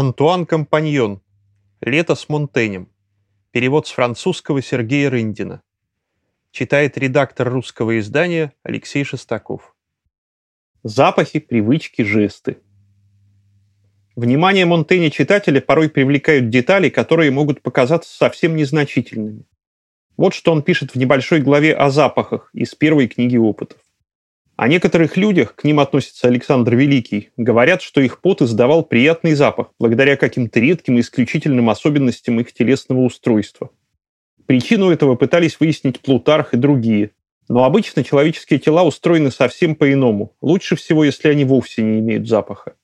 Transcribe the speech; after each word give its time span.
Антуан 0.00 0.46
Компаньон. 0.46 1.22
Лето 1.80 2.14
с 2.14 2.28
Монтенем. 2.28 2.88
Перевод 3.50 3.88
с 3.88 3.90
французского 3.90 4.62
Сергея 4.62 5.10
Рындина. 5.10 5.60
Читает 6.52 6.96
редактор 6.96 7.50
русского 7.50 7.98
издания 7.98 8.52
Алексей 8.62 9.02
Шестаков. 9.02 9.74
Запахи, 10.84 11.40
привычки, 11.40 12.02
жесты. 12.02 12.58
Внимание 14.14 14.66
Монтэня 14.66 15.10
читателя 15.10 15.60
порой 15.60 15.90
привлекают 15.90 16.48
детали, 16.48 16.90
которые 16.90 17.32
могут 17.32 17.60
показаться 17.60 18.16
совсем 18.16 18.54
незначительными. 18.54 19.46
Вот 20.16 20.32
что 20.32 20.52
он 20.52 20.62
пишет 20.62 20.94
в 20.94 20.96
небольшой 20.96 21.40
главе 21.40 21.74
о 21.74 21.90
запахах 21.90 22.50
из 22.52 22.72
первой 22.76 23.08
книги 23.08 23.36
опытов. 23.36 23.80
О 24.58 24.66
некоторых 24.66 25.16
людях, 25.16 25.54
к 25.54 25.62
ним 25.62 25.78
относится 25.78 26.26
Александр 26.26 26.74
Великий, 26.74 27.30
говорят, 27.36 27.80
что 27.80 28.00
их 28.00 28.20
пот 28.20 28.42
издавал 28.42 28.82
приятный 28.82 29.34
запах, 29.34 29.68
благодаря 29.78 30.16
каким-то 30.16 30.58
редким 30.58 30.96
и 30.96 31.00
исключительным 31.00 31.70
особенностям 31.70 32.40
их 32.40 32.52
телесного 32.52 33.02
устройства. 33.02 33.70
Причину 34.46 34.90
этого 34.90 35.14
пытались 35.14 35.60
выяснить 35.60 36.00
Плутарх 36.00 36.54
и 36.54 36.56
другие. 36.56 37.12
Но 37.48 37.62
обычно 37.62 38.02
человеческие 38.02 38.58
тела 38.58 38.82
устроены 38.82 39.30
совсем 39.30 39.76
по-иному. 39.76 40.34
Лучше 40.40 40.74
всего, 40.74 41.04
если 41.04 41.28
они 41.28 41.44
вовсе 41.44 41.84
не 41.84 42.00
имеют 42.00 42.26
запаха. 42.26 42.74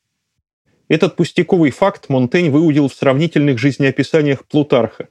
Этот 0.87 1.17
пустяковый 1.17 1.73
факт 1.73 2.09
Монтень 2.09 2.53
выудил 2.53 2.87
в 2.87 2.95
сравнительных 2.95 3.59
жизнеописаниях 3.59 4.47
Плутарха, 4.47 5.09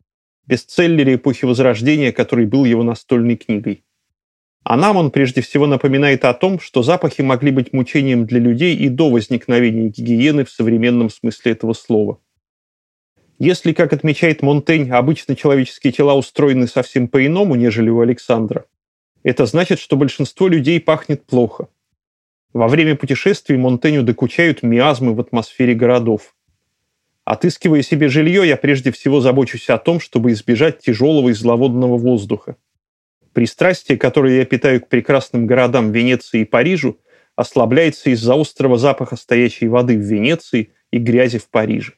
бестселлере 0.48 1.16
эпохи 1.16 1.44
Возрождения, 1.44 2.14
который 2.14 2.46
был 2.46 2.64
его 2.64 2.84
настольной 2.84 3.36
книгой. 3.36 3.84
А 4.64 4.78
нам 4.78 4.96
он 4.96 5.12
прежде 5.12 5.42
всего 5.42 5.68
напоминает 5.68 6.24
о 6.24 6.34
том, 6.34 6.60
что 6.60 6.84
запахи 6.84 7.22
могли 7.22 7.52
быть 7.52 7.74
мучением 7.74 8.26
для 8.26 8.40
людей 8.40 8.76
и 8.76 8.88
до 8.88 9.10
возникновения 9.10 9.90
гигиены 9.90 10.46
в 10.46 10.50
современном 10.50 11.10
смысле 11.10 11.52
этого 11.52 11.74
слова. 11.74 12.20
Если, 13.40 13.74
как 13.74 13.92
отмечает 13.92 14.42
Монтень, 14.42 14.90
обычно 14.90 15.36
человеческие 15.36 15.92
тела 15.92 16.16
устроены 16.16 16.68
совсем 16.68 17.10
по-иному, 17.10 17.56
нежели 17.56 17.90
у 17.90 18.00
Александра, 18.00 18.66
это 19.24 19.46
значит, 19.46 19.80
что 19.80 19.98
большинство 19.98 20.48
людей 20.48 20.80
пахнет 20.80 21.26
плохо. 21.26 21.68
Во 22.54 22.68
время 22.68 22.96
путешествий 22.96 23.58
Монтеню 23.58 24.04
докучают 24.04 24.64
миазмы 24.64 25.14
в 25.14 25.20
атмосфере 25.20 25.74
городов. 25.74 26.36
Отыскивая 27.26 27.82
себе 27.82 28.08
жилье, 28.08 28.48
я 28.48 28.56
прежде 28.56 28.92
всего 28.92 29.20
забочусь 29.20 29.70
о 29.70 29.78
том, 29.78 30.00
чтобы 30.00 30.32
избежать 30.32 30.80
тяжелого 30.80 31.30
и 31.30 31.34
зловодного 31.34 31.98
воздуха. 31.98 32.56
Пристрастие, 33.34 33.98
которое 33.98 34.38
я 34.38 34.46
питаю 34.46 34.80
к 34.82 34.88
прекрасным 34.88 35.48
городам 35.48 35.92
Венеции 35.92 36.42
и 36.42 36.46
Парижу, 36.46 37.00
ослабляется 37.36 38.12
из-за 38.12 38.40
острого 38.40 38.78
запаха 38.78 39.16
стоячей 39.16 39.68
воды 39.68 39.98
в 39.98 40.02
Венеции 40.02 40.74
и 40.92 41.00
грязи 41.00 41.40
в 41.40 41.50
Париже. 41.50 41.94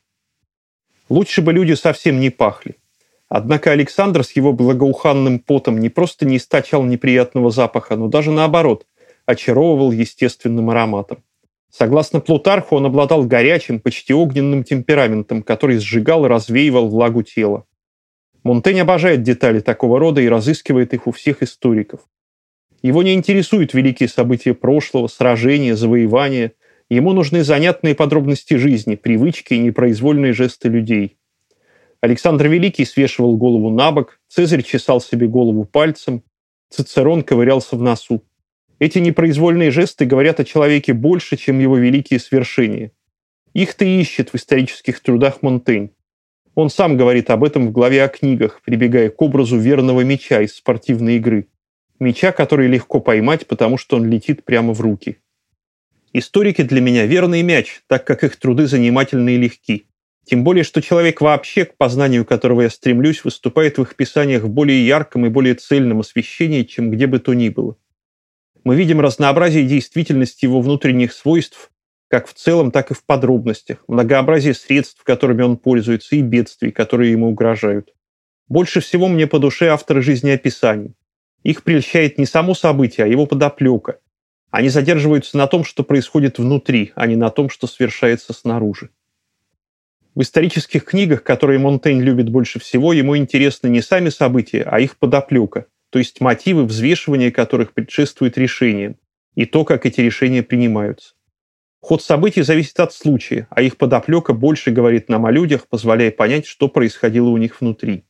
Лучше 1.09 1.41
бы 1.41 1.51
люди 1.51 1.73
совсем 1.73 2.19
не 2.19 2.29
пахли. 2.29 2.77
Однако 3.27 3.71
Александр 3.71 4.23
с 4.23 4.31
его 4.31 4.53
благоуханным 4.53 5.39
потом 5.39 5.79
не 5.79 5.89
просто 5.89 6.25
не 6.25 6.37
источал 6.37 6.83
неприятного 6.83 7.51
запаха, 7.51 7.97
но 7.97 8.07
даже 8.07 8.31
наоборот, 8.31 8.85
очаровывал 9.25 9.91
естественным 9.91 10.69
ароматом. 10.69 11.23
Согласно 11.69 12.21
Плутарху, 12.21 12.77
он 12.77 12.85
обладал 12.85 13.25
горячим, 13.25 13.81
почти 13.81 14.13
огненным 14.13 14.63
темпераментом, 14.63 15.43
который 15.43 15.79
сжигал 15.79 16.25
и 16.25 16.29
развеивал 16.29 16.87
влагу 16.87 17.23
тела. 17.23 17.65
Монтень 18.45 18.79
обожает 18.79 19.23
детали 19.23 19.59
такого 19.59 19.99
рода 19.99 20.21
и 20.21 20.29
разыскивает 20.29 20.93
их 20.93 21.07
у 21.07 21.11
всех 21.11 21.41
историков. 21.41 22.01
Его 22.83 23.01
не 23.01 23.15
интересуют 23.15 23.73
великие 23.73 24.07
события 24.07 24.53
прошлого, 24.53 25.07
сражения, 25.07 25.75
завоевания. 25.75 26.53
Ему 26.87 27.13
нужны 27.13 27.43
занятные 27.43 27.95
подробности 27.95 28.53
жизни, 28.53 28.93
привычки 28.93 29.55
и 29.55 29.59
непроизвольные 29.59 30.33
жесты 30.33 30.69
людей. 30.69 31.17
Александр 32.01 32.47
Великий 32.47 32.85
свешивал 32.85 33.35
голову 33.35 33.71
на 33.71 33.91
бок, 33.91 34.19
Цезарь 34.27 34.61
чесал 34.61 35.01
себе 35.01 35.25
голову 35.25 35.65
пальцем, 35.65 36.21
Цицерон 36.69 37.23
ковырялся 37.23 37.75
в 37.75 37.81
носу. 37.81 38.21
Эти 38.77 38.99
непроизвольные 38.99 39.71
жесты 39.71 40.05
говорят 40.05 40.39
о 40.39 40.45
человеке 40.45 40.93
больше, 40.93 41.35
чем 41.35 41.57
его 41.57 41.77
великие 41.77 42.19
свершения. 42.19 42.91
Их-то 43.53 43.85
ищет 43.85 44.33
в 44.33 44.35
исторических 44.35 44.99
трудах 44.99 45.41
Монтень. 45.41 45.94
Он 46.55 46.69
сам 46.69 46.95
говорит 46.95 47.29
об 47.29 47.43
этом 47.43 47.67
в 47.67 47.71
главе 47.71 48.03
о 48.03 48.07
книгах, 48.07 48.61
прибегая 48.63 49.09
к 49.09 49.21
образу 49.21 49.57
верного 49.57 50.01
меча 50.01 50.41
из 50.41 50.55
спортивной 50.55 51.17
игры. 51.17 51.49
Меча, 51.99 52.31
который 52.31 52.67
легко 52.67 53.01
поймать, 53.01 53.45
потому 53.45 53.77
что 53.77 53.97
он 53.97 54.09
летит 54.09 54.45
прямо 54.45 54.73
в 54.73 54.79
руки. 54.79 55.17
Историки 56.13 56.61
для 56.61 56.79
меня 56.79 57.05
верный 57.05 57.41
мяч, 57.41 57.81
так 57.87 58.07
как 58.07 58.23
их 58.23 58.37
труды 58.37 58.67
занимательны 58.67 59.35
и 59.35 59.37
легки. 59.37 59.87
Тем 60.25 60.45
более, 60.45 60.63
что 60.63 60.81
человек 60.81 61.19
вообще, 61.19 61.65
к 61.65 61.75
познанию 61.75 62.25
которого 62.25 62.61
я 62.61 62.69
стремлюсь, 62.69 63.25
выступает 63.25 63.77
в 63.77 63.81
их 63.81 63.95
писаниях 63.95 64.43
в 64.43 64.49
более 64.49 64.85
ярком 64.87 65.25
и 65.25 65.29
более 65.29 65.55
цельном 65.55 65.99
освещении, 65.99 66.63
чем 66.63 66.89
где 66.89 67.05
бы 67.05 67.19
то 67.19 67.33
ни 67.33 67.49
было. 67.49 67.75
Мы 68.63 68.75
видим 68.77 69.01
разнообразие 69.01 69.65
действительности 69.65 70.45
его 70.45 70.61
внутренних 70.61 71.13
свойств, 71.13 71.69
как 72.07 72.27
в 72.27 72.33
целом, 72.33 72.71
так 72.71 72.91
и 72.91 72.93
в 72.93 73.03
подробностях, 73.03 73.83
многообразие 73.87 74.53
средств, 74.53 75.03
которыми 75.03 75.41
он 75.41 75.57
пользуется, 75.57 76.15
и 76.15 76.21
бедствий, 76.21 76.71
которые 76.71 77.11
ему 77.11 77.29
угрожают. 77.29 77.93
Больше 78.47 78.79
всего 78.79 79.07
мне 79.07 79.27
по 79.27 79.39
душе 79.39 79.69
авторы 79.69 80.01
жизнеописаний. 80.01 80.95
Их 81.43 81.63
прельщает 81.63 82.17
не 82.17 82.25
само 82.25 82.53
событие, 82.53 83.05
а 83.05 83.07
его 83.07 83.25
подоплека. 83.25 83.99
Они 84.51 84.69
задерживаются 84.69 85.37
на 85.37 85.47
том, 85.47 85.63
что 85.63 85.83
происходит 85.83 86.37
внутри, 86.37 86.93
а 86.95 87.07
не 87.07 87.15
на 87.15 87.29
том, 87.29 87.49
что 87.49 87.67
совершается 87.67 88.33
снаружи. 88.33 88.89
В 90.13 90.21
исторических 90.21 90.85
книгах, 90.85 91.23
которые 91.23 91.59
Монтень 91.59 92.01
любит 92.01 92.29
больше 92.29 92.59
всего, 92.59 92.93
ему 92.93 93.17
интересны 93.17 93.67
не 93.67 93.81
сами 93.81 94.09
события, 94.09 94.63
а 94.63 94.79
их 94.79 94.97
подоплека, 94.97 95.65
то 95.89 95.99
есть 95.99 96.21
мотивы, 96.21 96.65
взвешивания 96.65 97.31
которых 97.31 97.73
предшествует 97.73 98.37
решениям, 98.37 98.95
и 99.35 99.45
то, 99.45 99.65
как 99.65 99.85
эти 99.85 99.99
решения 99.99 100.41
принимаются. 100.41 101.15
Ход 101.85 102.01
событий 102.01 102.41
зависит 102.41 102.79
от 102.79 102.93
случая, 102.93 103.45
а 103.51 103.61
их 103.61 103.77
подоплека 103.77 104.33
больше 104.33 104.71
говорит 104.71 105.07
нам 105.07 105.27
о 105.27 105.31
людях, 105.31 105.67
позволяя 105.67 106.09
понять, 106.09 106.47
что 106.47 106.67
происходило 106.67 107.29
у 107.29 107.37
них 107.37 107.61
внутри. 107.61 108.05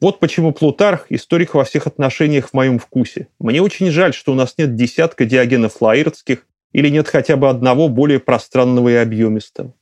Вот 0.00 0.20
почему 0.20 0.52
Плутарх– 0.52 1.06
историк 1.08 1.54
во 1.54 1.64
всех 1.64 1.88
отношениях 1.88 2.50
в 2.50 2.54
моем 2.54 2.78
вкусе. 2.78 3.30
Мне 3.40 3.62
очень 3.62 3.90
жаль, 3.90 4.14
что 4.14 4.30
у 4.30 4.36
нас 4.36 4.54
нет 4.58 4.76
десятка 4.76 5.24
диогенов 5.24 5.82
лаиртских 5.82 6.46
или 6.70 6.88
нет 6.88 7.08
хотя 7.08 7.36
бы 7.36 7.48
одного 7.48 7.88
более 7.88 8.20
пространного 8.20 8.90
и 8.90 8.94
объемистого. 8.94 9.74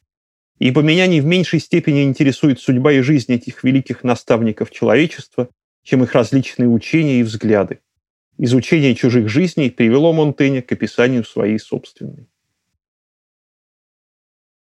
Ибо 0.58 0.80
меня 0.80 1.06
не 1.06 1.20
в 1.20 1.26
меньшей 1.26 1.60
степени 1.60 2.02
интересует 2.02 2.60
судьба 2.60 2.92
и 2.92 3.02
жизнь 3.02 3.30
этих 3.30 3.62
великих 3.62 4.04
наставников 4.04 4.70
человечества, 4.70 5.50
чем 5.82 6.02
их 6.02 6.14
различные 6.14 6.70
учения 6.70 7.20
и 7.20 7.24
взгляды. 7.24 7.80
Изучение 8.38 8.94
чужих 8.94 9.28
жизней 9.28 9.68
привело 9.68 10.14
Монтэня 10.14 10.62
к 10.62 10.72
описанию 10.72 11.24
своей 11.24 11.58
собственной. 11.58 12.28